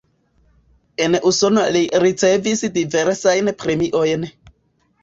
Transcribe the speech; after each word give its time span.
En 1.07 1.17
Usono 1.31 1.67
li 1.77 1.83
ricevis 2.05 2.67
diversajn 2.79 3.55
premiojn. 3.63 4.31